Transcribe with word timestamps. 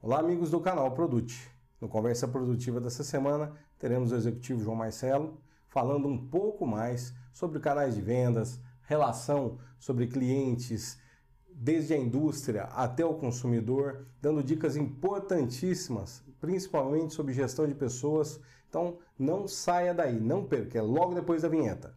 Olá, 0.00 0.20
amigos 0.20 0.52
do 0.52 0.60
canal 0.60 0.92
Produte. 0.92 1.50
No 1.80 1.88
Conversa 1.88 2.28
Produtiva 2.28 2.80
dessa 2.80 3.02
semana, 3.02 3.52
teremos 3.80 4.12
o 4.12 4.14
executivo 4.14 4.62
João 4.62 4.76
Marcelo 4.76 5.42
falando 5.66 6.06
um 6.06 6.16
pouco 6.16 6.64
mais 6.64 7.12
sobre 7.32 7.58
canais 7.58 7.96
de 7.96 8.00
vendas, 8.00 8.60
relação 8.82 9.58
sobre 9.76 10.06
clientes, 10.06 11.00
desde 11.52 11.94
a 11.94 11.96
indústria 11.98 12.66
até 12.66 13.04
o 13.04 13.14
consumidor, 13.14 14.06
dando 14.22 14.40
dicas 14.40 14.76
importantíssimas, 14.76 16.22
principalmente 16.40 17.12
sobre 17.12 17.34
gestão 17.34 17.66
de 17.66 17.74
pessoas. 17.74 18.38
Então, 18.68 18.98
não 19.18 19.48
saia 19.48 19.92
daí, 19.92 20.20
não 20.20 20.44
perca, 20.44 20.78
é 20.78 20.82
logo 20.82 21.12
depois 21.12 21.42
da 21.42 21.48
vinheta. 21.48 21.92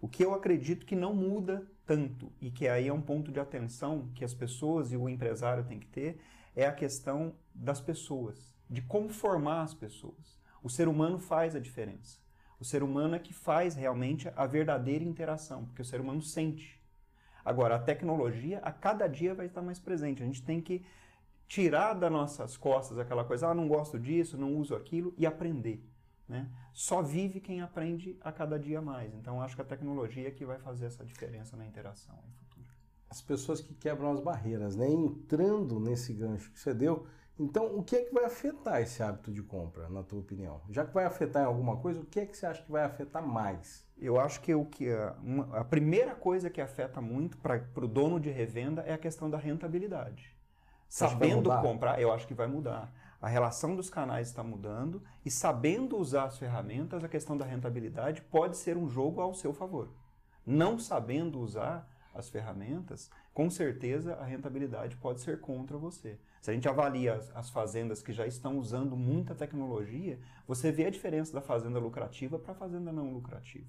O 0.00 0.08
que 0.08 0.24
eu 0.24 0.34
acredito 0.34 0.84
que 0.84 0.96
não 0.96 1.14
muda 1.14 1.66
tanto 1.86 2.32
e 2.40 2.50
que 2.50 2.66
aí 2.66 2.88
é 2.88 2.92
um 2.92 3.00
ponto 3.00 3.30
de 3.30 3.38
atenção 3.38 4.10
que 4.14 4.24
as 4.24 4.34
pessoas 4.34 4.92
e 4.92 4.96
o 4.96 5.08
empresário 5.08 5.64
têm 5.64 5.78
que 5.78 5.86
ter 5.86 6.20
é 6.54 6.66
a 6.66 6.72
questão 6.72 7.34
das 7.54 7.80
pessoas, 7.80 8.54
de 8.68 8.82
como 8.82 9.08
formar 9.08 9.62
as 9.62 9.74
pessoas. 9.74 10.38
O 10.62 10.68
ser 10.68 10.88
humano 10.88 11.18
faz 11.18 11.54
a 11.54 11.60
diferença. 11.60 12.18
O 12.60 12.64
ser 12.64 12.82
humano 12.82 13.14
é 13.14 13.18
que 13.18 13.32
faz 13.32 13.74
realmente 13.74 14.30
a 14.36 14.46
verdadeira 14.46 15.04
interação, 15.04 15.64
porque 15.64 15.82
o 15.82 15.84
ser 15.84 16.00
humano 16.00 16.22
sente. 16.22 16.80
Agora, 17.44 17.74
a 17.74 17.80
tecnologia 17.80 18.60
a 18.60 18.70
cada 18.70 19.08
dia 19.08 19.34
vai 19.34 19.46
estar 19.46 19.62
mais 19.62 19.80
presente. 19.80 20.22
A 20.22 20.26
gente 20.26 20.42
tem 20.42 20.60
que 20.60 20.84
tirar 21.52 21.92
das 21.92 22.10
nossas 22.10 22.56
costas 22.56 22.98
aquela 22.98 23.26
coisa, 23.26 23.48
ah, 23.48 23.54
não 23.54 23.68
gosto 23.68 23.98
disso, 23.98 24.38
não 24.38 24.56
uso 24.56 24.74
aquilo, 24.74 25.12
e 25.18 25.26
aprender. 25.26 25.86
Né? 26.26 26.50
Só 26.72 27.02
vive 27.02 27.40
quem 27.40 27.60
aprende 27.60 28.16
a 28.22 28.32
cada 28.32 28.58
dia 28.58 28.80
mais. 28.80 29.12
Então, 29.12 29.42
acho 29.42 29.54
que 29.54 29.60
a 29.60 29.64
tecnologia 29.64 30.28
é 30.28 30.30
que 30.30 30.46
vai 30.46 30.58
fazer 30.58 30.86
essa 30.86 31.04
diferença 31.04 31.54
na 31.54 31.66
interação 31.66 32.16
no 32.16 32.32
futuro. 32.32 32.66
As 33.10 33.20
pessoas 33.20 33.60
que 33.60 33.74
quebram 33.74 34.10
as 34.12 34.20
barreiras, 34.20 34.76
né? 34.76 34.88
entrando 34.88 35.78
nesse 35.78 36.14
gancho 36.14 36.50
que 36.50 36.58
você 36.58 36.72
deu, 36.72 37.06
então, 37.38 37.76
o 37.76 37.82
que 37.82 37.96
é 37.96 38.04
que 38.04 38.14
vai 38.14 38.24
afetar 38.24 38.80
esse 38.80 39.02
hábito 39.02 39.30
de 39.30 39.42
compra, 39.42 39.90
na 39.90 40.02
tua 40.02 40.20
opinião? 40.20 40.62
Já 40.70 40.86
que 40.86 40.94
vai 40.94 41.04
afetar 41.04 41.42
em 41.42 41.46
alguma 41.46 41.76
coisa, 41.76 42.00
o 42.00 42.06
que 42.06 42.20
é 42.20 42.24
que 42.24 42.34
você 42.34 42.46
acha 42.46 42.62
que 42.62 42.72
vai 42.72 42.84
afetar 42.84 43.26
mais? 43.26 43.86
Eu 43.98 44.18
acho 44.18 44.40
que 44.40 44.54
o 44.54 44.64
que 44.64 44.90
a, 44.90 45.14
uma, 45.22 45.58
a 45.58 45.64
primeira 45.64 46.14
coisa 46.14 46.48
que 46.48 46.62
afeta 46.62 46.98
muito 47.02 47.36
para 47.36 47.60
o 47.76 47.88
dono 47.88 48.18
de 48.18 48.30
revenda 48.30 48.80
é 48.82 48.94
a 48.94 48.98
questão 48.98 49.28
da 49.28 49.36
rentabilidade 49.36 50.34
sabendo 50.92 51.48
comprar, 51.62 51.98
eu 52.02 52.12
acho 52.12 52.26
que 52.26 52.34
vai 52.34 52.46
mudar. 52.46 52.92
A 53.18 53.26
relação 53.26 53.74
dos 53.74 53.88
canais 53.88 54.28
está 54.28 54.42
mudando 54.42 55.02
e 55.24 55.30
sabendo 55.30 55.96
usar 55.96 56.24
as 56.24 56.36
ferramentas, 56.36 57.02
a 57.02 57.08
questão 57.08 57.34
da 57.34 57.46
rentabilidade 57.46 58.20
pode 58.20 58.58
ser 58.58 58.76
um 58.76 58.90
jogo 58.90 59.22
ao 59.22 59.32
seu 59.32 59.54
favor. 59.54 59.88
Não 60.44 60.78
sabendo 60.78 61.40
usar 61.40 61.88
as 62.14 62.28
ferramentas, 62.28 63.10
com 63.32 63.48
certeza 63.48 64.16
a 64.16 64.24
rentabilidade 64.26 64.96
pode 64.96 65.22
ser 65.22 65.40
contra 65.40 65.78
você. 65.78 66.18
Se 66.42 66.50
a 66.50 66.54
gente 66.54 66.68
avalia 66.68 67.14
as, 67.14 67.34
as 67.34 67.48
fazendas 67.48 68.02
que 68.02 68.12
já 68.12 68.26
estão 68.26 68.58
usando 68.58 68.94
muita 68.94 69.34
tecnologia, 69.34 70.20
você 70.46 70.70
vê 70.70 70.84
a 70.84 70.90
diferença 70.90 71.32
da 71.32 71.40
fazenda 71.40 71.78
lucrativa 71.78 72.38
para 72.38 72.52
a 72.52 72.56
fazenda 72.56 72.92
não 72.92 73.14
lucrativa. 73.14 73.66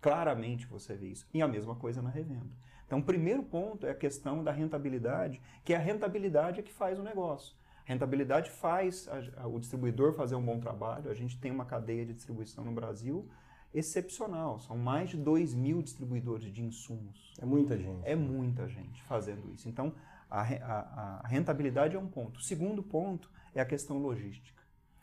Claramente 0.00 0.66
você 0.66 0.96
vê 0.96 1.06
isso. 1.06 1.28
E 1.32 1.40
a 1.40 1.46
mesma 1.46 1.76
coisa 1.76 2.02
na 2.02 2.10
revenda. 2.10 2.50
Então, 2.88 3.00
o 3.00 3.02
primeiro 3.02 3.42
ponto 3.42 3.86
é 3.86 3.90
a 3.90 3.94
questão 3.94 4.42
da 4.42 4.50
rentabilidade, 4.50 5.42
que 5.62 5.74
é 5.74 5.76
a 5.76 5.78
rentabilidade 5.78 6.58
é 6.58 6.62
que 6.62 6.72
faz 6.72 6.98
o 6.98 7.02
negócio. 7.02 7.54
A 7.86 7.92
rentabilidade 7.92 8.50
faz 8.50 9.06
a, 9.08 9.42
a, 9.42 9.46
o 9.46 9.60
distribuidor 9.60 10.14
fazer 10.14 10.34
um 10.36 10.42
bom 10.42 10.58
trabalho. 10.58 11.10
A 11.10 11.14
gente 11.14 11.38
tem 11.38 11.52
uma 11.52 11.66
cadeia 11.66 12.06
de 12.06 12.14
distribuição 12.14 12.64
no 12.64 12.72
Brasil 12.72 13.28
excepcional. 13.74 14.58
São 14.58 14.78
mais 14.78 15.10
de 15.10 15.18
2 15.18 15.52
mil 15.52 15.82
distribuidores 15.82 16.50
de 16.50 16.62
insumos. 16.62 17.34
É 17.38 17.44
muita 17.44 17.76
gente. 17.76 18.00
É 18.04 18.16
muita 18.16 18.66
gente 18.66 19.02
fazendo 19.02 19.52
isso. 19.52 19.68
Então, 19.68 19.92
a, 20.30 20.40
a, 20.40 21.20
a 21.24 21.28
rentabilidade 21.28 21.94
é 21.94 21.98
um 21.98 22.08
ponto. 22.08 22.40
O 22.40 22.42
segundo 22.42 22.82
ponto 22.82 23.30
é 23.54 23.60
a 23.60 23.66
questão 23.66 23.98
logística. 23.98 24.62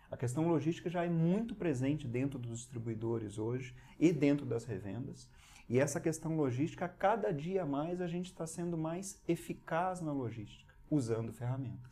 A 0.10 0.18
questão 0.18 0.48
logística 0.48 0.90
já 0.90 1.06
é 1.06 1.10
muito 1.10 1.54
presente 1.54 2.08
dentro 2.08 2.40
dos 2.40 2.62
distribuidores 2.62 3.38
hoje 3.38 3.76
e 4.00 4.12
dentro 4.12 4.44
das 4.44 4.66
revendas. 4.66 5.30
E 5.68 5.80
essa 5.80 6.00
questão 6.00 6.36
logística, 6.38 6.88
cada 6.88 7.32
dia 7.32 7.66
mais 7.66 8.00
a 8.00 8.08
gente 8.08 8.28
está 8.28 8.46
sendo 8.46 8.78
mais 8.78 9.22
eficaz 9.28 10.00
na 10.00 10.14
logística, 10.14 10.74
usando 10.90 11.34
ferramentas. 11.34 11.92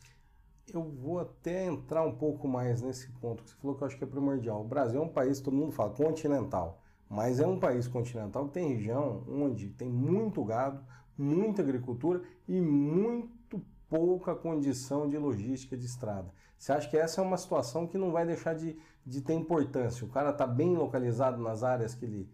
Eu 0.71 0.83
vou 0.83 1.19
até 1.19 1.65
entrar 1.65 2.03
um 2.03 2.15
pouco 2.15 2.47
mais 2.47 2.81
nesse 2.81 3.11
ponto 3.13 3.43
que 3.43 3.49
você 3.49 3.55
falou 3.57 3.75
que 3.75 3.83
eu 3.83 3.87
acho 3.87 3.97
que 3.97 4.03
é 4.03 4.07
primordial. 4.07 4.61
O 4.61 4.67
Brasil 4.67 5.01
é 5.01 5.03
um 5.03 5.09
país, 5.09 5.41
todo 5.41 5.55
mundo 5.55 5.71
fala, 5.71 5.89
continental. 5.89 6.81
Mas 7.09 7.39
é 7.39 7.47
um 7.47 7.59
país 7.59 7.87
continental 7.87 8.47
que 8.47 8.53
tem 8.53 8.73
região 8.73 9.23
onde 9.27 9.69
tem 9.69 9.89
muito 9.89 10.43
gado, 10.43 10.83
muita 11.17 11.61
agricultura 11.61 12.21
e 12.47 12.61
muito 12.61 13.61
pouca 13.89 14.33
condição 14.33 15.07
de 15.07 15.17
logística 15.17 15.77
de 15.77 15.85
estrada. 15.85 16.33
Você 16.57 16.71
acha 16.71 16.89
que 16.89 16.97
essa 16.97 17.21
é 17.21 17.23
uma 17.23 17.37
situação 17.37 17.85
que 17.85 17.97
não 17.97 18.11
vai 18.11 18.25
deixar 18.25 18.55
de, 18.55 18.77
de 19.05 19.21
ter 19.21 19.33
importância? 19.33 20.05
O 20.05 20.09
cara 20.09 20.29
está 20.29 20.47
bem 20.47 20.75
localizado 20.75 21.41
nas 21.41 21.61
áreas 21.61 21.93
que 21.93 22.05
ele, 22.05 22.29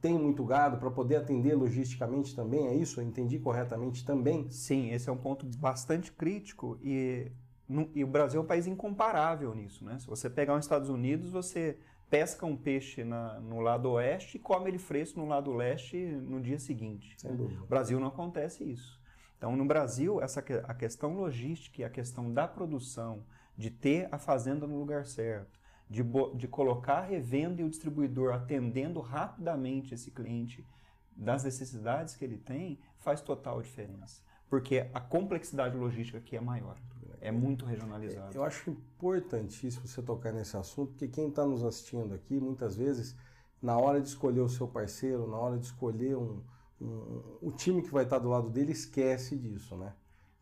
tem 0.00 0.18
muito 0.18 0.44
gado 0.44 0.78
para 0.78 0.90
poder 0.90 1.16
atender 1.16 1.54
logisticamente 1.54 2.34
também, 2.34 2.66
é 2.66 2.74
isso? 2.74 3.00
Eu 3.00 3.04
entendi 3.04 3.38
corretamente 3.38 4.04
também? 4.04 4.50
Sim, 4.50 4.90
esse 4.90 5.08
é 5.08 5.12
um 5.12 5.16
ponto 5.16 5.46
bastante 5.58 6.12
crítico 6.12 6.78
e, 6.82 7.30
no, 7.68 7.90
e 7.94 8.02
o 8.02 8.06
Brasil 8.06 8.40
é 8.40 8.44
um 8.44 8.46
país 8.46 8.66
incomparável 8.66 9.54
nisso, 9.54 9.84
né? 9.84 9.98
Se 9.98 10.06
você 10.06 10.30
pegar 10.30 10.54
os 10.56 10.64
Estados 10.64 10.88
Unidos, 10.88 11.30
você 11.30 11.78
pesca 12.10 12.44
um 12.44 12.56
peixe 12.56 13.04
na, 13.04 13.40
no 13.40 13.60
lado 13.60 13.90
oeste 13.92 14.36
e 14.36 14.40
come 14.40 14.68
ele 14.68 14.78
fresco 14.78 15.18
no 15.18 15.26
lado 15.26 15.50
leste 15.52 15.96
no 15.96 16.40
dia 16.40 16.58
seguinte. 16.58 17.14
Sem 17.16 17.34
dúvida. 17.34 17.60
No 17.60 17.66
Brasil 17.66 17.98
não 17.98 18.08
acontece 18.08 18.64
isso. 18.64 19.00
Então, 19.38 19.56
no 19.56 19.64
Brasil, 19.64 20.20
essa, 20.20 20.44
a 20.64 20.74
questão 20.74 21.14
logística 21.14 21.80
e 21.80 21.84
a 21.84 21.90
questão 21.90 22.32
da 22.32 22.46
produção, 22.46 23.24
de 23.56 23.70
ter 23.70 24.08
a 24.12 24.18
fazenda 24.18 24.66
no 24.66 24.78
lugar 24.78 25.06
certo, 25.06 25.58
de, 25.92 26.02
de 26.34 26.48
colocar 26.48 27.00
a 27.00 27.04
revenda 27.04 27.60
e 27.60 27.64
o 27.64 27.68
distribuidor 27.68 28.32
atendendo 28.32 28.98
rapidamente 29.00 29.92
esse 29.92 30.10
cliente 30.10 30.66
das 31.14 31.44
necessidades 31.44 32.16
que 32.16 32.24
ele 32.24 32.38
tem, 32.38 32.78
faz 32.98 33.20
total 33.20 33.60
diferença. 33.60 34.22
Porque 34.48 34.88
a 34.94 35.00
complexidade 35.00 35.76
logística 35.76 36.16
aqui 36.16 36.34
é 36.34 36.40
maior. 36.40 36.76
É 37.20 37.30
muito 37.30 37.66
regionalizado. 37.66 38.34
Eu 38.34 38.42
acho 38.42 38.70
importantíssimo 38.70 39.86
você 39.86 40.02
tocar 40.02 40.32
nesse 40.32 40.56
assunto, 40.56 40.92
porque 40.92 41.08
quem 41.08 41.28
está 41.28 41.44
nos 41.44 41.62
assistindo 41.62 42.14
aqui, 42.14 42.40
muitas 42.40 42.74
vezes, 42.74 43.14
na 43.60 43.76
hora 43.76 44.00
de 44.00 44.08
escolher 44.08 44.40
o 44.40 44.48
seu 44.48 44.66
parceiro, 44.66 45.28
na 45.28 45.36
hora 45.36 45.58
de 45.58 45.66
escolher 45.66 46.16
um, 46.16 46.42
um, 46.80 47.38
o 47.42 47.52
time 47.52 47.82
que 47.82 47.90
vai 47.90 48.04
estar 48.04 48.18
do 48.18 48.30
lado 48.30 48.48
dele, 48.48 48.72
esquece 48.72 49.36
disso, 49.36 49.76
né? 49.76 49.92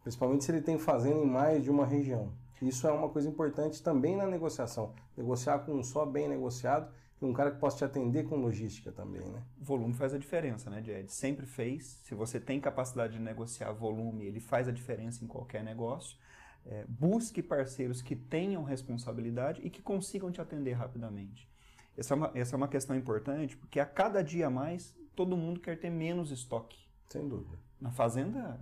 Principalmente 0.03 0.45
se 0.45 0.53
ele 0.53 0.63
tem 0.63 0.79
fazenda 0.79 1.19
em 1.23 1.29
mais 1.29 1.63
de 1.63 1.71
uma 1.71 1.85
região. 1.85 2.33
Isso 2.63 2.87
é 2.87 2.93
uma 2.93 3.09
coisa 3.09 3.29
importante 3.29 3.83
também 3.83 4.17
na 4.17 4.27
negociação. 4.27 4.95
Negociar 5.17 5.61
com 5.61 5.73
um 5.73 5.83
só 5.83 6.05
bem 6.05 6.29
negociado 6.29 6.93
e 7.21 7.25
um 7.25 7.33
cara 7.33 7.51
que 7.51 7.59
possa 7.59 7.79
te 7.79 7.85
atender 7.85 8.25
com 8.25 8.37
logística 8.37 8.93
também, 8.93 9.27
né? 9.29 9.43
Volume 9.59 9.95
faz 9.95 10.15
a 10.15 10.19
diferença, 10.19 10.69
né, 10.71 10.83
Jed? 10.83 11.11
Sempre 11.11 11.47
fez. 11.47 12.01
Se 12.05 12.15
você 12.15 12.39
tem 12.39 12.61
capacidade 12.61 13.15
de 13.15 13.19
negociar 13.19 13.73
volume, 13.73 14.27
ele 14.27 14.41
faz 14.41 14.69
a 14.69 14.73
diferença 14.73 15.25
em 15.25 15.27
qualquer 15.27 15.63
negócio. 15.63 16.17
É, 16.67 16.85
busque 16.89 17.43
parceiros 17.43 18.03
que 18.03 18.15
tenham 18.15 18.63
responsabilidade 18.63 19.61
e 19.65 19.71
que 19.71 19.81
consigam 19.81 20.31
te 20.31 20.41
atender 20.41 20.73
rapidamente. 20.73 21.49
Essa 21.97 22.15
é, 22.15 22.17
uma, 22.17 22.31
essa 22.35 22.55
é 22.55 22.57
uma 22.57 22.69
questão 22.69 22.97
importante, 22.97 23.57
porque 23.57 23.81
a 23.81 23.87
cada 23.87 24.23
dia 24.23 24.49
mais 24.51 24.95
todo 25.17 25.37
mundo 25.37 25.61
quer 25.61 25.79
ter 25.79 25.91
menos 25.91 26.31
estoque. 26.31 26.79
Sem 27.09 27.27
dúvida. 27.29 27.59
Na 27.81 27.91
fazenda, 27.91 28.61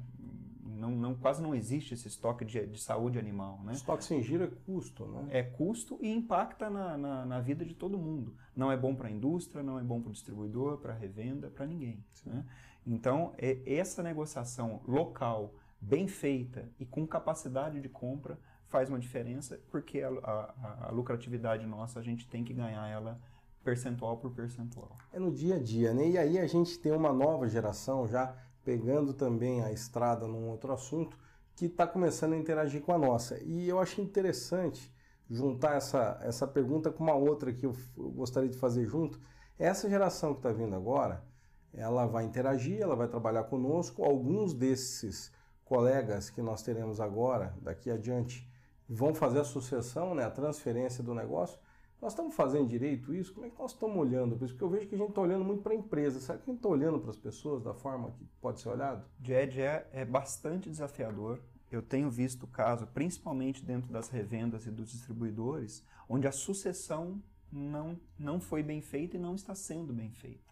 não, 0.79 0.91
não, 0.91 1.15
quase 1.15 1.43
não 1.43 1.55
existe 1.55 1.95
esse 1.95 2.09
estoque 2.09 2.45
de, 2.45 2.67
de 2.67 2.81
saúde 2.81 3.19
animal. 3.19 3.61
Né? 3.65 3.73
Estoque 3.73 4.05
sem 4.05 4.23
giro 4.23 4.45
é 4.45 4.51
custo, 4.65 5.07
né? 5.07 5.27
É 5.31 5.43
custo 5.43 5.99
e 6.01 6.11
impacta 6.11 6.71
na, 6.71 6.97
na, 6.97 7.27
na 7.27 7.41
vida 7.41 7.65
de 7.65 7.75
todo 7.75 7.99
mundo. 7.99 8.35
Não 8.55 8.71
é 8.71 8.77
bom 8.77 8.95
para 8.95 9.09
a 9.09 9.11
indústria, 9.11 9.63
não 9.63 9.79
é 9.79 9.83
bom 9.83 10.01
para 10.01 10.11
o 10.11 10.13
distribuidor, 10.13 10.79
para 10.79 10.93
a 10.93 10.97
revenda, 10.97 11.49
para 11.51 11.67
ninguém. 11.67 12.03
Né? 12.25 12.45
Então, 12.87 13.35
é, 13.37 13.61
essa 13.67 14.03
negociação 14.03 14.81
local, 14.87 15.55
bem 15.81 16.09
feita 16.09 16.69
e 16.79 16.87
com 16.87 17.07
capacidade 17.07 17.81
de 17.81 17.89
compra 17.89 18.39
faz 18.69 18.89
uma 18.89 18.99
diferença, 18.99 19.61
porque 19.71 20.01
a, 20.01 20.09
a, 20.09 20.89
a 20.89 20.91
lucratividade 20.91 21.67
nossa, 21.67 21.99
a 21.99 22.03
gente 22.03 22.27
tem 22.29 22.45
que 22.45 22.53
ganhar 22.53 22.87
ela 22.89 23.21
percentual 23.65 24.17
por 24.17 24.31
percentual. 24.31 24.97
É 25.13 25.19
no 25.19 25.31
dia 25.31 25.57
a 25.57 25.59
dia, 25.59 25.93
né? 25.93 26.09
E 26.09 26.19
aí 26.19 26.39
a 26.39 26.47
gente 26.47 26.79
tem 26.79 26.93
uma 26.93 27.13
nova 27.13 27.49
geração 27.49 28.09
já 28.09 28.35
pegando 28.69 29.15
também 29.15 29.63
a 29.63 29.73
estrada 29.73 30.27
num 30.27 30.51
outro 30.51 30.71
assunto, 30.75 31.17
que 31.57 31.65
está 31.65 31.87
começando 31.87 32.35
a 32.35 32.37
interagir 32.37 32.83
com 32.83 32.93
a 32.93 32.99
nossa. 32.99 33.43
E 33.43 33.67
eu 33.67 33.81
acho 33.81 34.03
interessante 34.03 34.95
juntar 35.27 35.77
essa, 35.77 36.21
essa 36.23 36.47
pergunta 36.47 36.93
com 36.93 37.03
uma 37.03 37.15
outra 37.15 37.51
que 37.51 37.65
eu, 37.65 37.75
eu 37.97 38.11
gostaria 38.11 38.51
de 38.51 38.59
fazer 38.59 38.85
junto. 38.85 39.19
Essa 39.59 39.89
geração 39.89 40.35
que 40.35 40.41
está 40.41 40.53
vindo 40.53 40.77
agora, 40.77 41.25
ela 41.73 42.05
vai 42.05 42.25
interagir, 42.27 42.79
ela 42.79 42.95
vai 42.95 43.09
trabalhar 43.09 43.45
conosco. 43.45 44.05
Alguns 44.05 44.53
desses 44.53 45.33
colegas 45.65 46.29
que 46.29 46.43
nós 46.43 46.63
teremos 46.63 47.01
agora, 47.01 47.57
daqui 47.63 47.91
adiante, 47.91 48.47
vão 48.87 49.15
fazer 49.15 49.41
a 49.41 49.45
sucessão, 49.45 50.15
né, 50.15 50.27
a 50.27 50.31
transferência 50.31 51.03
do 51.03 51.15
negócio. 51.15 51.59
Nós 52.01 52.13
estamos 52.13 52.35
fazendo 52.35 52.69
direito 52.69 53.13
isso? 53.13 53.35
Como 53.35 53.47
é 53.47 53.51
que 53.51 53.59
nós 53.59 53.73
estamos 53.73 53.97
olhando 53.97 54.37
para 54.37 54.45
isso? 54.45 54.55
Porque 54.55 54.65
eu 54.65 54.71
vejo 54.71 54.87
que 54.87 54.95
a 54.95 54.99
gente 54.99 55.09
está 55.09 55.21
olhando 55.21 55.45
muito 55.45 55.63
para 55.63 55.73
a 55.73 55.77
empresa. 55.77 56.21
Será 56.21 56.39
que 56.39 56.45
a 56.45 56.47
gente 56.47 56.59
está 56.59 56.69
olhando 56.69 57.01
para 57.01 57.11
as 57.11 57.17
pessoas 57.17 57.63
da 57.63 57.75
forma 57.75 58.13
que 58.13 58.25
pode 58.41 58.61
ser 58.61 58.69
olhado? 58.69 59.05
JED 59.23 59.61
é, 59.61 59.89
é 59.93 60.05
bastante 60.05 60.71
desafiador. 60.71 61.41
Eu 61.71 61.83
tenho 61.83 62.09
visto 62.09 62.47
caso, 62.47 62.87
principalmente 62.87 63.65
dentro 63.65 63.93
das 63.93 64.09
revendas 64.09 64.65
e 64.65 64.71
dos 64.71 64.91
distribuidores, 64.91 65.85
onde 66.09 66.27
a 66.27 66.33
sucessão 66.33 67.21
não, 67.53 68.01
não 68.19 68.41
foi 68.41 68.63
bem 68.63 68.81
feita 68.81 69.17
e 69.17 69.21
não 69.21 69.35
está 69.35 69.55
sendo 69.55 69.93
bem 69.93 70.11
feita. 70.13 70.49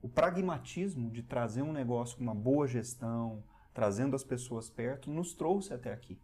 O 0.00 0.08
pragmatismo 0.08 1.10
de 1.10 1.22
trazer 1.22 1.62
um 1.62 1.72
negócio 1.72 2.16
com 2.16 2.22
uma 2.22 2.34
boa 2.34 2.66
gestão, 2.66 3.42
trazendo 3.74 4.14
as 4.14 4.24
pessoas 4.24 4.70
perto, 4.70 5.10
nos 5.10 5.34
trouxe 5.34 5.74
até 5.74 5.92
aqui. 5.92 6.18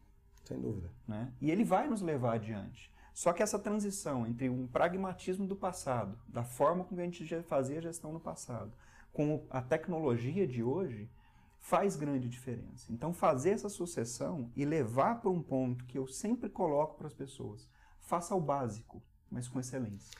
Sem 0.45 0.61
dúvida. 0.61 0.91
Né? 1.07 1.33
E 1.41 1.51
ele 1.51 1.65
vai 1.65 1.89
nos 1.89 2.01
levar 2.01 2.35
adiante. 2.35 2.91
Só 3.19 3.33
que 3.33 3.43
essa 3.43 3.59
transição 3.59 4.25
entre 4.25 4.49
um 4.49 4.69
pragmatismo 4.69 5.45
do 5.45 5.57
passado, 5.57 6.17
da 6.29 6.45
forma 6.45 6.85
como 6.85 7.01
a 7.01 7.05
gente 7.05 7.43
fazia 7.43 7.79
a 7.79 7.83
gestão 7.83 8.13
no 8.13 8.21
passado, 8.21 8.73
com 9.13 9.45
a 9.51 9.61
tecnologia 9.61 10.47
de 10.47 10.63
hoje, 10.63 11.11
faz 11.59 11.97
grande 11.97 12.29
diferença. 12.29 12.93
Então, 12.93 13.13
fazer 13.13 13.51
essa 13.51 13.69
sucessão 13.69 14.53
e 14.55 14.65
levar 14.65 15.21
para 15.21 15.31
um 15.31 15.43
ponto 15.43 15.85
que 15.87 15.99
eu 15.99 16.07
sempre 16.07 16.49
coloco 16.49 16.97
para 16.97 17.09
as 17.09 17.13
pessoas: 17.13 17.69
faça 18.03 18.37
o 18.37 18.41
básico, 18.41 19.03
mas 19.29 19.49
com 19.49 19.59
excelência. 19.59 20.17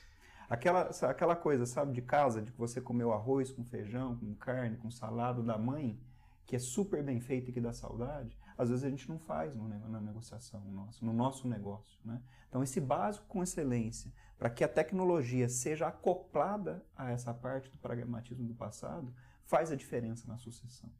Aquela, 0.51 0.91
aquela 1.03 1.37
coisa, 1.37 1.67
sabe, 1.67 1.93
de 1.93 2.03
casa, 2.03 2.43
de 2.43 2.51
que 2.51 2.59
você 2.59 2.81
comeu 2.81 3.13
arroz 3.13 3.53
com 3.53 3.65
feijão, 3.65 4.17
com 4.17 4.35
carne, 4.35 4.77
com 4.77 4.91
salado 4.91 5.41
da 5.41 5.57
mãe, 5.57 5.97
que 6.45 6.57
é 6.57 6.59
super 6.59 7.05
bem 7.05 7.21
feito 7.21 7.51
e 7.51 7.53
que 7.53 7.61
dá 7.61 7.73
saudade, 7.73 8.37
às 8.59 8.71
vezes 8.71 8.85
a 8.85 8.91
gente 8.91 9.09
não 9.09 9.21
faz 9.21 9.55
no, 9.55 9.69
na 9.69 10.01
negociação 10.01 10.61
nosso, 10.73 11.05
no 11.05 11.13
nosso 11.13 11.47
negócio. 11.47 12.01
Né? 12.05 12.21
Então, 12.49 12.61
esse 12.61 12.81
básico 12.81 13.25
com 13.29 13.41
excelência, 13.41 14.13
para 14.37 14.51
que 14.51 14.65
a 14.65 14.69
tecnologia 14.69 15.49
seja 15.49 15.87
acoplada 15.87 16.85
a 16.97 17.11
essa 17.11 17.33
parte 17.33 17.71
do 17.71 17.79
pragmatismo 17.79 18.49
do 18.49 18.55
passado, 18.55 19.15
faz 19.45 19.71
a 19.71 19.77
diferença 19.77 20.27
na 20.27 20.37
sucessão. 20.37 20.91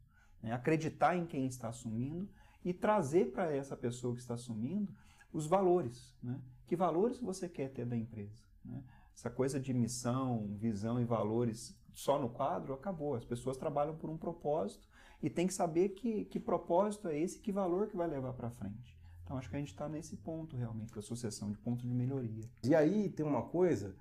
Né? 0.41 0.53
Acreditar 0.53 1.17
em 1.17 1.25
quem 1.25 1.45
está 1.45 1.67
assumindo 1.67 2.29
e 2.63 2.73
trazer 2.73 3.33
para 3.33 3.53
essa 3.53 3.75
pessoa 3.75 4.15
que 4.15 4.21
está 4.21 4.35
assumindo 4.35 4.93
os 5.33 5.45
valores. 5.45 6.17
Né? 6.23 6.41
Que 6.65 6.77
valores 6.77 7.19
você 7.19 7.49
quer 7.49 7.69
ter 7.69 7.85
da 7.85 7.97
empresa? 7.97 8.41
Né? 8.63 8.81
Essa 9.13 9.29
coisa 9.29 9.59
de 9.59 9.73
missão, 9.73 10.55
visão 10.55 10.97
e 10.99 11.03
valores 11.03 11.77
só 11.91 12.17
no 12.17 12.29
quadro 12.29 12.73
acabou. 12.73 13.15
As 13.15 13.25
pessoas 13.25 13.57
trabalham 13.57 13.97
por 13.97 14.09
um 14.09 14.17
propósito 14.17 14.87
e 15.21 15.29
tem 15.29 15.47
que 15.47 15.53
saber 15.53 15.89
que, 15.89 16.25
que 16.25 16.39
propósito 16.39 17.07
é 17.07 17.19
esse, 17.19 17.39
que 17.39 17.51
valor 17.51 17.87
que 17.87 17.97
vai 17.97 18.07
levar 18.07 18.33
para 18.33 18.49
frente. 18.49 18.97
Então 19.23 19.37
acho 19.37 19.49
que 19.49 19.55
a 19.55 19.59
gente 19.59 19.69
está 19.71 19.87
nesse 19.87 20.15
ponto 20.15 20.55
realmente 20.55 20.93
da 20.93 21.01
sucessão, 21.01 21.51
de 21.51 21.57
ponto 21.57 21.85
de 21.85 21.93
melhoria. 21.93 22.49
E 22.63 22.73
aí 22.73 23.09
tem 23.09 23.25
uma 23.25 23.43
coisa 23.43 23.95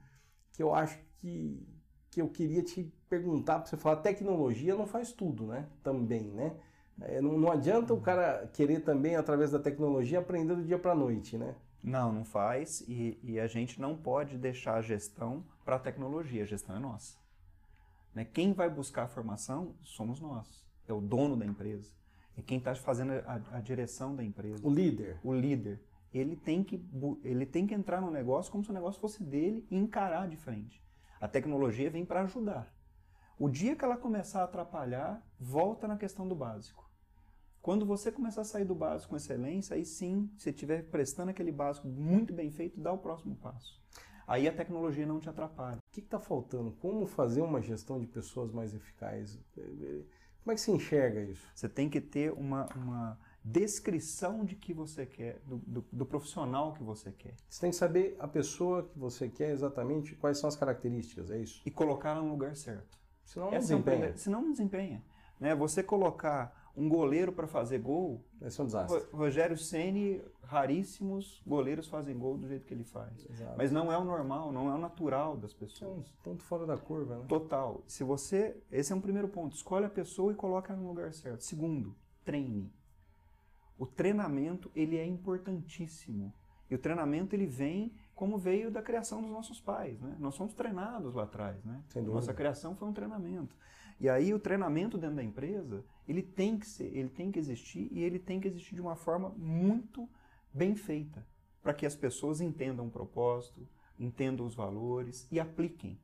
que 0.53 0.62
eu 0.62 0.75
acho 0.75 0.99
que, 1.19 1.69
que 2.11 2.23
eu 2.23 2.29
queria 2.29 2.62
te 2.62 2.93
perguntar 3.09 3.59
para 3.59 3.67
você 3.67 3.76
falar, 3.76 3.97
tecnologia 3.97 4.75
não 4.75 4.87
faz 4.87 5.12
tudo, 5.12 5.47
né? 5.47 5.69
Também, 5.82 6.31
né? 6.31 6.56
É, 7.00 7.21
não, 7.21 7.38
não 7.38 7.50
adianta 7.50 7.93
o 7.93 8.00
cara 8.00 8.49
querer 8.53 8.81
também, 8.81 9.17
através 9.17 9.50
da 9.50 9.59
tecnologia, 9.59 10.19
aprender 10.19 10.56
do 10.56 10.64
dia 10.64 10.79
para 10.79 10.93
a 10.93 10.97
noite, 10.97 11.37
né? 11.37 11.55
Não, 11.82 12.12
não 12.12 12.25
faz. 12.25 12.81
E, 12.88 13.19
e, 13.23 13.38
a 13.38 13.47
gente 13.47 13.81
não 13.81 13.97
pode 13.97 14.37
deixar 14.37 14.75
a 14.75 14.82
gestão 14.82 15.44
para 15.64 15.76
a 15.76 15.79
tecnologia. 15.79 16.43
A 16.43 16.47
gestão 16.47 16.75
é 16.75 16.79
nossa. 16.81 17.17
Né? 18.14 18.25
Quem 18.25 18.53
vai 18.53 18.69
buscar 18.69 19.05
a 19.05 19.09
formação 19.09 19.76
somos 19.85 20.21
nós 20.21 20.68
é 20.90 20.94
o 20.94 21.00
dono 21.00 21.37
da 21.37 21.46
empresa, 21.46 21.93
é 22.37 22.43
quem 22.43 22.58
está 22.58 22.75
fazendo 22.75 23.12
a, 23.12 23.40
a, 23.52 23.61
direção 23.61 24.14
da 24.14 24.23
empresa. 24.23 24.67
O 24.67 24.70
líder. 24.70 25.19
O 25.25 25.32
líder. 25.32 25.81
Ele 26.12 26.37
tem, 26.37 26.64
que, 26.64 26.82
ele 27.23 27.44
tem 27.44 27.67
que 27.67 27.75
entrar 27.75 28.00
no 28.00 28.11
negócio 28.11 28.50
como 28.50 28.64
se 28.64 28.70
o 28.70 28.75
negócio 28.75 29.00
fosse 29.00 29.23
dele 29.23 29.67
e 29.70 29.76
encarar 29.76 30.29
de 30.29 30.37
frente. 30.37 30.82
A 31.20 31.29
tecnologia 31.29 31.90
vem 31.90 32.05
para 32.05 32.23
ajudar. 32.23 32.73
O 33.38 33.49
dia 33.49 33.76
que 33.76 33.85
ela 33.85 33.96
começar 33.96 34.40
a 34.40 34.44
atrapalhar, 34.44 35.23
volta 35.38 35.87
na 35.87 35.97
questão 35.97 36.26
do 36.26 36.35
básico. 36.35 36.88
Quando 37.61 37.85
você 37.85 38.11
começar 38.11 38.40
a 38.40 38.45
sair 38.45 38.64
do 38.64 38.75
básico 38.75 39.11
com 39.11 39.16
excelência, 39.16 39.76
aí 39.76 39.85
sim, 39.85 40.30
se 40.38 40.50
estiver 40.50 40.85
prestando 40.90 41.30
aquele 41.30 41.52
básico 41.52 41.87
muito 41.87 42.33
bem 42.33 42.50
feito, 42.50 42.80
dá 42.80 42.92
o 42.92 42.99
próximo 42.99 43.37
passo. 43.37 43.78
Aí 44.26 44.47
a 44.47 44.52
tecnologia 44.52 45.07
não 45.07 45.21
te 45.21 45.28
atrapalha. 45.28 45.78
O 45.78 45.90
que 45.90 46.00
está 46.00 46.21
faltando? 46.21 46.73
Como 46.73 47.07
fazer 47.07 47.40
uma 47.40 47.61
gestão 47.61 47.99
de 47.99 48.07
pessoas 48.07 48.52
mais 48.52 48.75
eficaz? 48.75 49.38
Como 50.49 50.55
é 50.55 50.57
que 50.57 50.62
se 50.62 50.71
enxerga 50.71 51.21
isso? 51.21 51.47
Você 51.55 51.69
tem 51.69 51.90
que 51.90 52.00
ter 52.00 52.33
uma, 52.33 52.67
uma 52.75 53.19
descrição 53.45 54.47
de 54.47 54.55
que 54.55 54.73
você 54.73 55.05
quer, 55.05 55.43
do, 55.45 55.59
do, 55.59 55.85
do, 55.93 56.07
profissional 56.07 56.73
que 56.73 56.83
você 56.83 57.12
quer. 57.12 57.35
Você 57.47 57.61
tem 57.61 57.69
que 57.69 57.76
saber 57.76 58.17
a 58.19 58.26
pessoa 58.26 58.85
que 58.85 58.99
você 58.99 59.28
quer 59.28 59.50
exatamente, 59.50 60.14
quais 60.14 60.38
são 60.38 60.49
as 60.49 60.57
características, 60.57 61.31
é 61.31 61.38
isso? 61.38 61.61
E 61.67 61.71
colocá-la 61.71 62.23
no 62.23 62.31
lugar 62.31 62.57
certo. 62.57 62.99
Senão 63.23 63.50
não 63.50 63.59
desempenha. 63.59 64.07
É 64.07 64.11
um, 64.11 64.17
senão 64.17 64.40
não 64.40 64.52
desempenha. 64.52 65.05
Né? 65.38 65.55
Você 65.55 65.83
colocar 65.83 66.68
um 66.78 66.88
goleiro 66.88 67.32
para 67.32 67.47
fazer 67.47 67.78
gol. 67.78 68.25
Vai 68.40 68.50
ser 68.50 68.62
um 68.62 68.66
desastre. 68.66 69.04
Rogério 69.12 69.58
Ceni, 69.58 70.23
raríssimos 70.44 71.42
goleiros 71.44 71.88
fazem 71.88 72.16
gol 72.16 72.38
do 72.38 72.47
jeito 72.47 72.64
que 72.64 72.73
ele 72.73 72.85
faz. 72.85 73.28
Exato. 73.28 73.54
Mas 73.58 73.73
não 73.73 73.92
é 73.92 73.99
o 73.99 74.04
normal, 74.04 74.52
não 74.52 74.70
é 74.70 74.75
o 74.75 74.78
natural 74.78 75.37
das 75.37 75.52
pessoas. 75.52 76.06
É 76.06 76.20
um 76.20 76.23
ponto 76.23 76.44
fora 76.44 76.64
da 76.64 76.78
curva, 76.78 77.18
né? 77.18 77.25
Total. 77.28 77.82
Se 77.87 78.04
você, 78.04 78.56
esse 78.70 78.92
é 78.92 78.97
um 78.97 79.00
primeiro 79.00 79.28
ponto. 79.28 79.56
Escolhe 79.56 79.87
a 79.87 79.90
pessoa 79.90 80.32
e 80.32 80.37
coloca 80.37 80.75
no 80.76 80.87
lugar 80.87 81.12
certo. 81.12 81.42
Segundo, 81.42 81.97
treine. 82.25 82.73
O 83.76 83.85
treinamento 83.85 84.70
ele 84.75 84.97
é 84.97 85.04
importantíssimo. 85.04 86.32
E 86.70 86.75
o 86.75 86.78
treinamento 86.78 87.35
ele 87.35 87.47
vem 87.47 87.94
como 88.14 88.37
veio 88.37 88.70
da 88.70 88.82
criação 88.82 89.23
dos 89.23 89.30
nossos 89.30 89.61
pais, 89.61 90.00
né? 90.00 90.16
Nós 90.18 90.35
somos 90.35 90.52
treinados 90.52 91.14
lá 91.14 91.23
atrás, 91.23 91.64
né? 91.64 91.82
Nossa 92.04 92.35
criação 92.35 92.75
foi 92.76 92.88
um 92.88 92.92
treinamento. 92.92 93.56
E 94.00 94.09
aí 94.09 94.33
o 94.33 94.38
treinamento 94.38 94.97
dentro 94.97 95.17
da 95.17 95.25
empresa, 95.25 95.85
ele 96.07 96.23
tem 96.23 96.59
que 96.59 96.67
ser, 96.67 96.97
ele 96.97 97.09
tem 97.09 97.33
que 97.33 97.38
existir 97.38 97.88
e 97.90 98.02
ele 98.02 98.19
tem 98.19 98.40
que 98.40 98.47
existir 98.47 98.75
de 98.75 98.81
uma 98.81 98.95
forma 98.95 99.31
muito 99.37 100.09
bem 100.52 100.75
feita, 100.75 101.26
para 101.62 101.75
que 101.75 101.85
as 101.85 101.97
pessoas 101.97 102.40
entendam 102.40 102.87
o 102.87 102.90
propósito, 102.90 103.67
entendam 103.99 104.47
os 104.47 104.55
valores 104.55 105.26
e 105.31 105.40
apliquem. 105.40 105.99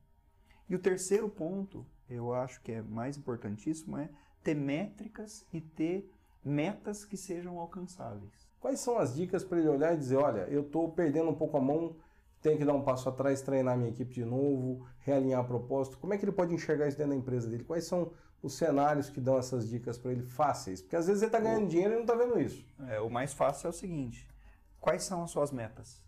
E 0.69 0.75
o 0.75 0.79
terceiro 0.79 1.29
ponto, 1.29 1.87
eu 2.09 2.35
acho 2.35 2.61
que 2.63 2.73
é 2.73 2.83
mais 2.83 3.17
importantíssimo, 3.17 3.97
é 3.97 4.11
ter 4.43 4.55
métricas 4.55 5.47
e 5.53 5.61
ter 5.61 6.11
metas 6.45 7.05
que 7.05 7.17
sejam 7.17 7.59
alcançáveis. 7.59 8.49
Quais 8.61 8.81
são 8.81 8.99
as 8.99 9.15
dicas 9.15 9.45
para 9.45 9.59
ele 9.59 9.69
olhar 9.69 9.95
e 9.95 9.99
dizer, 9.99 10.17
olha, 10.17 10.43
eu 10.49 10.63
estou 10.63 10.91
perdendo 10.91 11.31
um 11.31 11.35
pouco 11.35 11.57
a 11.57 11.61
mão 11.61 11.97
tenho 12.45 12.59
que 12.59 12.65
dar 12.65 12.75
um 12.75 12.83
passo 12.83 13.09
atrás, 13.09 13.41
treinar 13.41 13.75
minha 13.75 13.89
equipe 13.89 14.13
de 14.13 14.23
novo, 14.23 14.87
realinhar 14.99 15.41
a 15.41 15.45
propósito. 15.45 15.97
Como 15.97 16.13
é 16.13 16.19
que 16.19 16.27
ele 16.27 16.33
pode 16.33 16.53
enxergar 16.53 16.87
isso 16.87 16.99
dentro 16.99 17.13
da 17.13 17.19
empresa 17.19 17.49
dele? 17.49 17.65
Quais 17.65 17.87
são 17.87 18.13
os 18.43 18.53
cenários 18.53 19.09
que 19.09 19.19
dão 19.19 19.39
essas 19.39 19.67
dicas 19.67 19.97
para 19.97 20.13
ele 20.13 20.27
fáceis? 20.27 20.83
Porque 20.83 20.95
às 20.95 21.07
vezes 21.07 21.23
ele 21.23 21.31
está 21.31 21.41
ganhando 21.41 21.69
dinheiro 21.69 21.95
e 21.95 21.97
não 21.97 22.03
está 22.03 22.15
vendo 22.15 22.39
isso. 22.39 22.63
É, 22.91 23.01
o 23.01 23.09
mais 23.09 23.33
fácil 23.33 23.69
é 23.69 23.71
o 23.71 23.73
seguinte: 23.73 24.29
quais 24.79 25.05
são 25.05 25.25
as 25.25 25.31
suas 25.31 25.51
metas? 25.51 26.05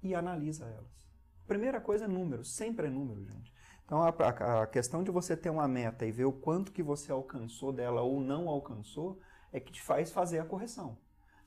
E 0.00 0.14
analisa 0.14 0.64
elas. 0.64 1.08
Primeira 1.44 1.80
coisa 1.80 2.04
é 2.04 2.08
número, 2.08 2.44
sempre 2.44 2.86
é 2.86 2.90
número, 2.90 3.24
gente. 3.24 3.52
Então 3.84 4.00
a, 4.00 4.10
a, 4.10 4.62
a, 4.62 4.66
questão 4.68 5.02
de 5.02 5.10
você 5.10 5.36
ter 5.36 5.50
uma 5.50 5.66
meta 5.66 6.06
e 6.06 6.12
ver 6.12 6.26
o 6.26 6.32
quanto 6.32 6.70
que 6.70 6.84
você 6.84 7.10
alcançou 7.10 7.72
dela 7.72 8.00
ou 8.02 8.20
não 8.20 8.48
alcançou 8.48 9.18
é 9.52 9.58
que 9.58 9.72
te 9.72 9.82
faz 9.82 10.12
fazer 10.12 10.38
a 10.38 10.44
correção. 10.44 10.96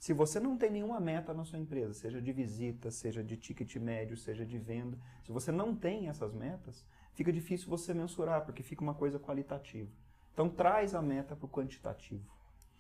Se 0.02 0.14
você 0.14 0.40
não 0.40 0.58
tem 0.58 0.72
nenhuma 0.72 1.00
meta 1.00 1.32
na 1.32 1.46
sua 1.46 1.60
empresa, 1.60 1.94
seja 1.94 2.20
de 2.20 2.34
visita, 2.34 2.90
seja 2.90 3.24
de 3.24 3.38
ticket 3.38 3.76
médio, 3.76 4.18
seja 4.18 4.44
de 4.44 4.58
venda, 4.58 4.98
se 5.24 5.32
você 5.32 5.52
não 5.52 5.76
tem 5.76 6.10
essas 6.10 6.34
metas, 6.34 6.84
fica 7.14 7.32
difícil 7.32 7.70
você 7.70 7.94
mensurar, 7.94 8.44
porque 8.44 8.64
fica 8.64 8.82
uma 8.82 8.96
coisa 8.96 9.20
qualitativa. 9.20 9.88
Então 10.34 10.50
traz 10.50 10.96
a 10.96 11.04
meta 11.04 11.36
para 11.36 11.46
o 11.46 11.50
quantitativo. 11.50 12.26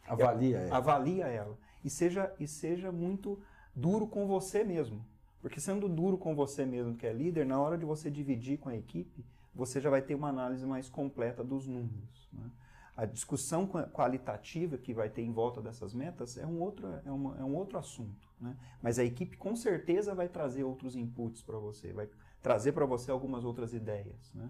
Avalia 0.07 0.57
ela. 0.61 0.75
Avalia 0.75 1.27
ela. 1.27 1.59
E 1.85 1.91
seja, 1.91 2.33
e 2.39 2.47
seja 2.47 2.91
muito 2.91 3.39
duro 3.75 4.07
com 4.07 4.25
você 4.25 4.63
mesmo. 4.63 5.05
Porque 5.43 5.59
sendo 5.59 5.87
duro 5.87 6.17
com 6.17 6.33
você 6.33 6.65
mesmo, 6.65 6.95
que 6.95 7.05
é 7.05 7.13
líder, 7.13 7.45
na 7.45 7.61
hora 7.61 7.77
de 7.77 7.85
você 7.85 8.09
dividir 8.09 8.57
com 8.57 8.69
a 8.69 8.75
equipe, 8.75 9.23
você 9.53 9.79
já 9.79 9.91
vai 9.91 10.01
ter 10.01 10.15
uma 10.15 10.29
análise 10.29 10.65
mais 10.65 10.89
completa 10.89 11.43
dos 11.43 11.67
números. 11.67 12.29
Né? 12.33 12.49
A 12.95 13.05
discussão 13.05 13.65
qualitativa 13.67 14.77
que 14.77 14.93
vai 14.93 15.09
ter 15.09 15.21
em 15.21 15.31
volta 15.31 15.61
dessas 15.61 15.93
metas 15.93 16.37
é 16.37 16.45
um 16.45 16.59
outro, 16.59 16.87
é 17.05 17.11
uma, 17.11 17.37
é 17.39 17.43
um 17.43 17.55
outro 17.55 17.77
assunto. 17.77 18.29
Né? 18.39 18.55
Mas 18.81 18.99
a 18.99 19.03
equipe 19.03 19.37
com 19.37 19.55
certeza 19.55 20.13
vai 20.13 20.27
trazer 20.27 20.63
outros 20.63 20.95
inputs 20.95 21.41
para 21.41 21.57
você, 21.57 21.93
vai 21.93 22.09
trazer 22.41 22.73
para 22.73 22.85
você 22.85 23.09
algumas 23.09 23.45
outras 23.45 23.73
ideias. 23.73 24.31
Né? 24.33 24.49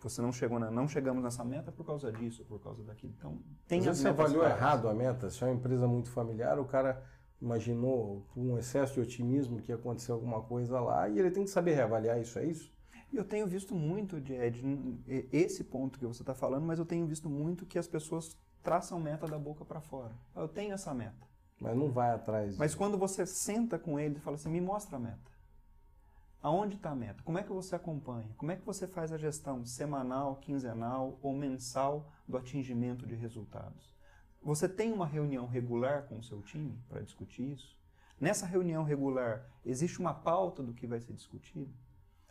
Você 0.00 0.22
não 0.22 0.32
chegou 0.32 0.58
na, 0.58 0.70
não 0.70 0.86
chegamos 0.86 1.22
nessa 1.22 1.44
meta 1.44 1.72
por 1.72 1.84
causa 1.84 2.12
disso, 2.12 2.44
por 2.44 2.60
causa 2.60 2.84
daquilo. 2.84 3.12
Então, 3.16 3.38
tem 3.66 3.80
Às 3.80 3.98
você 3.98 4.08
avaliou 4.08 4.44
errado 4.44 4.88
a 4.88 4.94
meta. 4.94 5.28
Se 5.30 5.42
é 5.42 5.46
uma 5.46 5.54
empresa 5.54 5.88
muito 5.88 6.10
familiar, 6.10 6.58
o 6.58 6.64
cara 6.64 7.02
imaginou 7.40 8.26
um 8.36 8.58
excesso 8.58 8.94
de 8.94 9.00
otimismo 9.00 9.60
que 9.60 9.72
ia 9.72 9.76
acontecer 9.76 10.12
alguma 10.12 10.42
coisa 10.42 10.80
lá 10.80 11.08
e 11.08 11.18
ele 11.18 11.30
tem 11.30 11.44
que 11.44 11.50
saber 11.50 11.74
reavaliar 11.74 12.20
isso, 12.20 12.38
é 12.38 12.44
isso? 12.44 12.72
Eu 13.12 13.24
tenho 13.24 13.46
visto 13.46 13.74
muito, 13.74 14.16
Ed, 14.16 14.62
esse 15.32 15.64
ponto 15.64 15.98
que 15.98 16.06
você 16.06 16.22
está 16.22 16.34
falando, 16.34 16.66
mas 16.66 16.78
eu 16.78 16.84
tenho 16.84 17.06
visto 17.06 17.28
muito 17.28 17.64
que 17.66 17.78
as 17.78 17.88
pessoas 17.88 18.36
traçam 18.62 19.00
meta 19.00 19.26
da 19.26 19.38
boca 19.38 19.64
para 19.64 19.80
fora. 19.80 20.12
Eu 20.36 20.46
tenho 20.46 20.74
essa 20.74 20.92
meta. 20.92 21.26
Mas 21.60 21.76
não 21.76 21.90
vai 21.90 22.10
atrás. 22.12 22.56
Mas 22.56 22.74
quando 22.74 22.98
você 22.98 23.26
senta 23.26 23.78
com 23.78 23.98
ele 23.98 24.16
e 24.16 24.20
fala 24.20 24.36
assim, 24.36 24.50
me 24.50 24.60
mostra 24.60 24.96
a 24.96 25.00
meta. 25.00 25.38
Aonde 26.40 26.76
está 26.76 26.90
a 26.90 26.94
meta? 26.94 27.22
Como 27.24 27.38
é 27.38 27.42
que 27.42 27.52
você 27.52 27.74
acompanha? 27.74 28.28
Como 28.36 28.52
é 28.52 28.56
que 28.56 28.64
você 28.64 28.86
faz 28.86 29.10
a 29.10 29.18
gestão 29.18 29.64
semanal, 29.64 30.36
quinzenal 30.36 31.18
ou 31.20 31.34
mensal 31.34 32.12
do 32.28 32.36
atingimento 32.36 33.06
de 33.06 33.16
resultados? 33.16 33.92
Você 34.40 34.68
tem 34.68 34.92
uma 34.92 35.06
reunião 35.06 35.46
regular 35.46 36.04
com 36.04 36.18
o 36.18 36.22
seu 36.22 36.40
time 36.42 36.78
para 36.88 37.00
discutir 37.00 37.54
isso? 37.54 37.76
Nessa 38.20 38.46
reunião 38.46 38.84
regular, 38.84 39.44
existe 39.64 39.98
uma 39.98 40.14
pauta 40.14 40.62
do 40.62 40.72
que 40.72 40.86
vai 40.86 41.00
ser 41.00 41.12
discutido? 41.12 41.72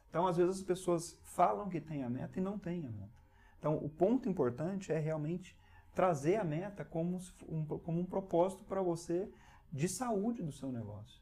Então, 0.10 0.26
às 0.28 0.38
vezes, 0.38 0.58
as 0.58 0.64
pessoas 0.64 1.18
falam 1.24 1.70
que 1.70 1.80
tem 1.80 2.04
a 2.04 2.10
meta 2.10 2.40
e 2.40 2.42
não 2.42 2.58
tem 2.58 2.86
a 2.86 2.90
meta. 2.90 3.18
Então, 3.60 3.76
o 3.78 3.90
ponto 3.90 4.30
importante 4.30 4.92
é 4.92 5.00
realmente 5.00 5.58
trazer 5.94 6.36
a 6.36 6.44
meta 6.44 6.86
como 6.86 7.20
um, 7.48 7.66
como 7.66 8.00
um 8.00 8.06
propósito 8.06 8.64
para 8.66 8.82
você 8.82 9.30
de 9.72 9.90
saúde 9.90 10.44
do 10.44 10.52
seu 10.52 10.72
negócio. 10.72 11.22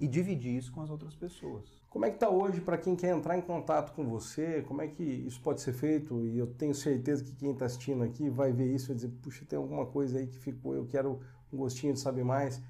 E 0.00 0.06
dividir 0.06 0.56
isso 0.56 0.72
com 0.72 0.80
as 0.80 0.90
outras 0.90 1.14
pessoas. 1.14 1.80
Como 1.90 2.04
é 2.04 2.10
que 2.10 2.16
está 2.16 2.30
hoje 2.30 2.60
para 2.60 2.78
quem 2.78 2.94
quer 2.94 3.14
entrar 3.14 3.36
em 3.36 3.42
contato 3.42 3.92
com 3.94 4.08
você? 4.08 4.62
Como 4.62 4.80
é 4.80 4.86
que 4.86 5.02
isso 5.02 5.40
pode 5.40 5.60
ser 5.60 5.72
feito? 5.72 6.24
E 6.26 6.38
eu 6.38 6.46
tenho 6.46 6.74
certeza 6.74 7.24
que 7.24 7.34
quem 7.34 7.50
está 7.50 7.66
assistindo 7.66 8.02
aqui 8.02 8.30
vai 8.30 8.52
ver 8.52 8.72
isso 8.72 8.92
e 8.92 8.94
dizer, 8.94 9.08
puxa, 9.22 9.44
tem 9.44 9.58
alguma 9.58 9.84
coisa 9.84 10.18
aí 10.18 10.26
que 10.26 10.38
ficou, 10.38 10.74
eu 10.74 10.86
quero 10.86 11.20
um 11.52 11.56
gostinho 11.56 11.92
de 11.92 12.00
saber 12.00 12.24
mais. 12.24 12.62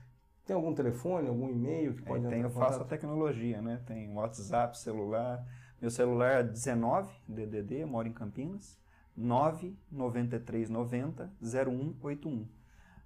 Tem 0.46 0.56
algum 0.56 0.74
telefone, 0.74 1.28
algum 1.28 1.48
e-mail 1.48 1.94
que 1.94 2.02
pode 2.02 2.26
é, 2.26 2.28
tem, 2.28 2.40
eu 2.40 2.50
faço 2.50 2.80
a 2.80 2.84
tecnologia, 2.84 3.62
né? 3.62 3.80
Tem 3.86 4.12
WhatsApp, 4.12 4.76
celular. 4.78 5.46
Meu 5.80 5.90
celular 5.90 6.40
é 6.40 6.42
19 6.42 7.08
DDD, 7.28 7.82
eu 7.82 7.88
moro 7.88 8.08
em 8.08 8.12
Campinas. 8.12 8.80
99390 9.16 11.32
0181. 11.42 12.46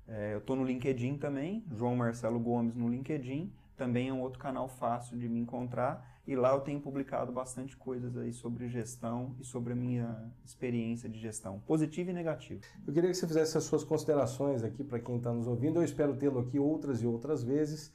É, 0.07 0.35
eu 0.35 0.39
estou 0.39 0.55
no 0.55 0.65
LinkedIn 0.65 1.17
também, 1.17 1.65
João 1.73 1.97
Marcelo 1.97 2.39
Gomes 2.39 2.77
no 2.77 2.89
LinkedIn. 2.89 3.51
Também 3.77 4.09
é 4.09 4.13
um 4.13 4.21
outro 4.21 4.39
canal 4.39 4.69
fácil 4.69 5.19
de 5.19 5.29
me 5.29 5.41
encontrar. 5.41 6.15
E 6.27 6.35
lá 6.35 6.55
eu 6.55 6.61
tenho 6.61 6.81
publicado 6.81 7.31
bastante 7.31 7.77
coisas 7.77 8.17
aí 8.17 8.33
sobre 8.33 8.67
gestão 8.69 9.35
e 9.39 9.45
sobre 9.45 9.75
a 9.75 9.77
minha 9.77 10.33
experiência 10.45 11.09
de 11.09 11.19
gestão, 11.19 11.61
positiva 11.67 12.11
e 12.11 12.15
negativa. 12.15 12.61
Eu 12.87 12.95
queria 12.95 13.11
que 13.11 13.17
você 13.17 13.27
fizesse 13.27 13.59
as 13.59 13.65
suas 13.65 13.85
considerações 13.85 14.63
aqui 14.63 14.83
para 14.83 14.99
quem 14.99 15.17
está 15.17 15.33
nos 15.33 15.47
ouvindo. 15.47 15.81
Eu 15.81 15.85
espero 15.85 16.17
tê-lo 16.17 16.41
aqui 16.41 16.59
outras 16.59 17.03
e 17.03 17.07
outras 17.07 17.45
vezes. 17.45 17.93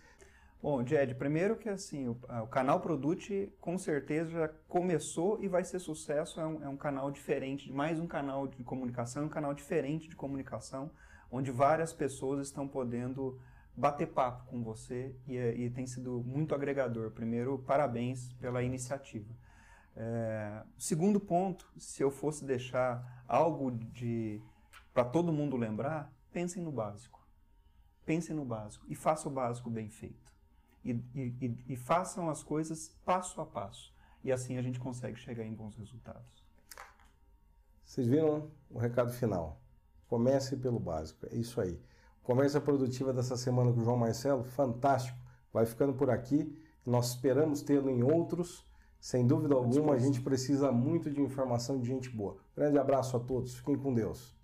Bom, 0.62 0.86
Jed, 0.86 1.16
primeiro 1.16 1.56
que 1.56 1.70
assim, 1.70 2.10
o, 2.10 2.18
o, 2.44 2.48
canal 2.48 2.82
Produte 2.82 3.50
com 3.62 3.78
certeza 3.78 4.30
já 4.30 4.50
começou 4.68 5.42
e 5.42 5.48
vai 5.48 5.64
ser 5.64 5.80
sucesso. 5.80 6.40
É 6.40 6.46
um, 6.46 6.64
é 6.66 6.68
um 6.68 6.76
canal 6.76 7.10
diferente, 7.10 7.72
mais 7.72 7.98
um 7.98 8.06
canal 8.06 8.46
de 8.46 8.62
comunicação, 8.64 9.24
um 9.24 9.30
canal 9.30 9.54
diferente 9.54 10.10
de 10.10 10.18
comunicação, 10.18 10.92
onde 11.32 11.50
várias 11.50 11.94
pessoas 11.94 12.46
estão 12.46 12.68
podendo 12.68 13.40
bater 13.80 14.08
papo 14.08 14.46
com 14.46 14.62
você 14.62 15.16
e, 15.26 15.38
e 15.38 15.70
tem 15.70 15.88
sido 15.88 16.22
muito 16.26 16.54
agregador. 16.54 17.12
Primeiro, 17.12 17.60
parabéns 17.60 18.34
pela 18.34 18.62
iniciativa. 18.62 19.34
É, 19.96 20.64
segundo 20.78 21.20
ponto, 21.20 21.72
se 21.78 22.04
eu 22.04 22.12
fosse 22.12 22.44
deixar 22.44 23.24
algo 23.28 23.72
de 23.72 24.42
para 24.94 25.06
todo 25.06 25.32
mundo 25.32 25.56
lembrar, 25.56 26.14
pensem 26.32 26.62
no 26.62 26.72
básico. 26.72 27.26
Pensem 28.06 28.36
no 28.36 28.44
básico 28.44 28.86
e 28.90 28.96
façam 28.96 29.32
o 29.32 29.36
básico 29.36 29.70
bem 29.70 29.90
feito. 29.90 30.34
E, 30.84 30.92
e, 31.16 31.58
e, 31.70 31.76
façam 31.76 32.30
as 32.30 32.44
coisas 32.44 32.90
passo 33.06 33.40
a 33.40 33.46
passo. 33.46 33.94
E 34.24 34.32
assim 34.32 34.58
a 34.58 34.62
gente 34.62 34.80
consegue 34.80 35.18
chegar 35.18 35.46
em 35.46 35.54
bons 35.54 35.76
resultados. 35.76 36.44
Vocês 37.86 38.08
viram 38.08 38.52
o 38.70 38.78
recado 38.78 39.12
final? 39.14 39.62
Comece 40.08 40.58
pelo 40.58 40.80
básico. 40.80 41.28
É 41.32 41.36
isso 41.36 41.62
aí. 41.62 41.80
Conversa 42.24 42.62
produtiva 42.62 43.12
dessa 43.12 43.36
semana 43.36 43.72
com 43.72 43.80
o 43.80 43.84
João 43.84 43.98
Marcelo, 43.98 44.44
fantástico. 44.44 45.18
Vai 45.52 45.66
ficando 45.66 45.94
por 45.94 46.10
aqui. 46.10 46.56
Nós 46.86 47.10
esperamos 47.10 47.62
tê-lo 47.62 47.90
em 47.90 48.04
outros. 48.04 48.66
Sem 49.00 49.26
dúvida 49.26 49.56
alguma, 49.56 49.94
a 49.94 49.98
gente 49.98 50.22
precisa 50.22 50.72
muito 50.72 51.10
de 51.10 51.22
informação 51.22 51.80
de 51.80 51.88
gente 51.88 52.10
boa. 52.10 52.38
Grande 52.56 52.78
abraço 52.78 53.16
a 53.16 53.20
todos. 53.20 53.56
Fiquem 53.56 53.78
com 53.78 53.94
Deus. 53.94 54.39